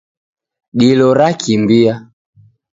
[0.77, 1.93] Dilo rakimbia